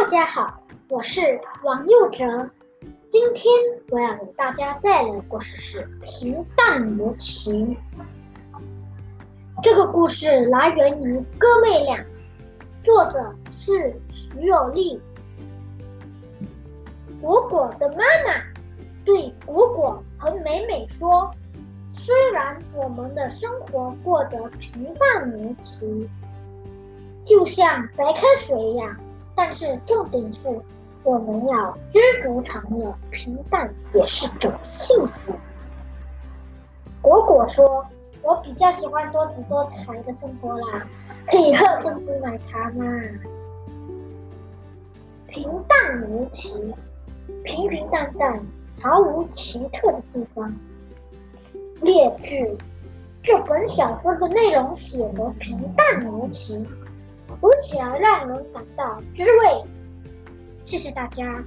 [0.00, 2.24] 大家好，我是王佑哲。
[3.10, 3.52] 今天
[3.90, 7.52] 我要给大家带来的故事是《平淡无奇》。
[9.62, 11.98] 这个故事来源于《哥妹俩》，
[12.82, 14.98] 作者是徐有利。
[17.20, 18.42] 果果的妈妈
[19.04, 21.30] 对果果和美美说
[21.92, 26.08] ：“虽然我们的生活过得平淡无奇，
[27.26, 28.96] 就像白开水一样。”
[29.34, 30.40] 但是重点是，
[31.02, 35.32] 我们要知足常乐，平淡也是种幸福。
[37.00, 37.84] 果果说
[38.22, 40.86] ：“我比较喜欢多姿多彩的生活啦，
[41.26, 42.84] 可以喝珍珠奶茶吗？”
[45.26, 46.74] 平淡无奇，
[47.42, 48.40] 平平淡淡，
[48.80, 50.54] 毫无奇特的地方。
[51.80, 52.56] 列句：
[53.22, 56.64] 这本小说的内容写得平淡无奇。
[57.28, 59.64] 读起来让人感到滋味。
[60.64, 61.44] 谢谢大家。